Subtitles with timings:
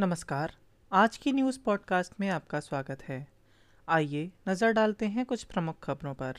[0.00, 0.52] नमस्कार।
[0.92, 3.28] आज की न्यूज़ पॉडकास्ट में आपका स्वागत है।
[3.88, 6.34] आइए नज़र डालते हैं कुछ प्रमुख खबरों पर।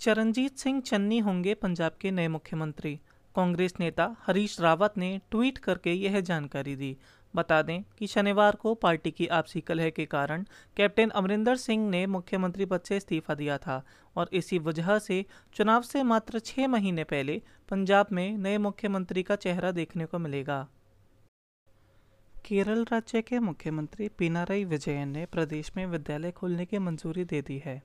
[0.00, 3.00] चरणजीत सिंह चन्नी होंगे पंजाब के नए मुख्यमंत्री।
[3.36, 6.96] कांग्रेस नेता हरीश रावत ने ट्वीट करके यह जानकारी दी।
[7.36, 10.44] बता दें कि शनिवार को पार्टी की आपसी कलह के कारण
[10.76, 13.82] कैप्टन अमरिंदर सिंह ने मुख्यमंत्री पद से इस्तीफा दिया था
[14.16, 19.36] और इसी वजह से चुनाव से मात्र छः महीने पहले पंजाब में नए मुख्यमंत्री का
[19.36, 20.68] चेहरा देखने को मिलेगा।
[22.44, 27.62] केरल राज्य के मुख्यमंत्री पिनाराई विजयन ने प्रदेश में विद्यालय खोलने की मंजूरी दे दी
[27.64, 27.82] है।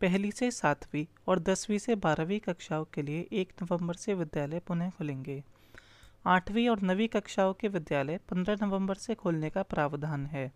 [0.00, 4.90] पहली से सातवीं और दसवीं से बारहवीं कक्षाओं के लिए एक नवंबर से विद्यालय पुनः
[4.90, 5.44] खुलेंगे।
[6.26, 10.52] आठवीं और नवीं कक्षाओं के विद्यालय पंद्रह नवंबर से खोलने का प्रावधान है।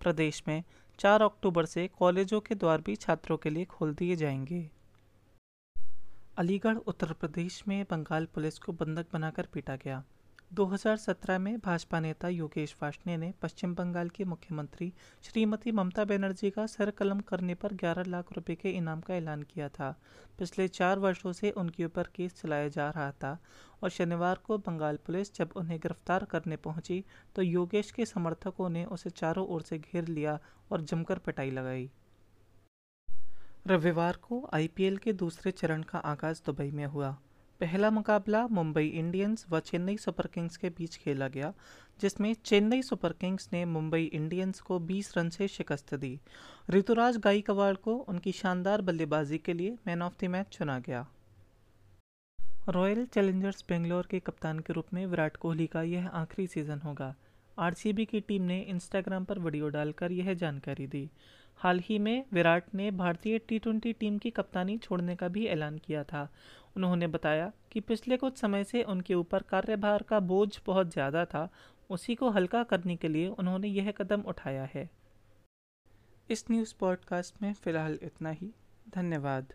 [0.00, 0.64] प्रदेश में
[0.98, 4.70] चार अक्टूबर से कॉलेजों के द्वार भी छात्रों के लिए खोल दिए जाएँगे।
[6.36, 10.04] अलीगढ़, उत्तर प्रदेश में बंगाल पुलिस को बंधक बनाकर पीटा गया।
[10.50, 14.92] 2017 में भाजपा नेता योगेश वाष्णे ने पश्चिम बंगाल की मुख्यमंत्री
[15.22, 19.42] श्रीमती ममता बनर्जी का सर कलम करने पर 11 लाख रुपए के इनाम का ऐलान
[19.42, 19.90] किया था।
[20.38, 23.38] पिछले चार वर्षों से उनके ऊपर केस चलाया जा रहा था
[23.82, 27.04] और शनिवार को बंगाल पुलिस जब उन्हें गिरफ़्तार करने पहुँची
[27.36, 30.38] तो योगेश के समर्थकों ने उसे चारों ओर से घेर लिया
[30.72, 31.90] और जमकर पिटाई लगाई।
[33.66, 37.16] रविवार को आईपीएल के दूसरे चरण का आगाज़ दुबई में हुआ।
[37.60, 41.52] पहला मुकाबला मुंबई इंडियंस व चेन्नई सुपर किंग्स के बीच खेला गया,
[42.00, 46.18] जिसमें चेन्नई सुपर किंग्स ने मुंबई इंडियंस को 20 रन से शिकस्त दी।
[46.70, 51.06] ऋतुराज गायकवाड़ को उनकी शानदार बल्लेबाजी के लिए मैन ऑफ़ द मैच चुना गया।
[52.68, 57.14] रॉयल चैलेंजर्स बेंगलोर के कप्तान के रूप में विराट कोहली का यह आखिरी सीज़न होगा।
[57.58, 61.10] आरसीबी की टीम ने इंस्टाग्राम पर वीडियो डालकर यह जानकारी दी।
[61.60, 65.78] हाल ही में विराट ने भारतीय टी ट्वेंटी टीम की कप्तानी छोड़ने का भी ऐलान
[65.78, 66.28] किया था।
[66.76, 71.48] उन्होंने बताया कि पिछले कुछ समय से उनके ऊपर कार्यभार का बोझ बहुत ज़्यादा था।
[71.90, 74.90] उसी को हल्का करने के लिए उन्होंने यह कदम उठाया है।
[76.30, 78.52] इस न्यूज़ पॉडकास्ट में फ़िलहाल इतना ही।
[78.94, 79.52] धन्यवाद।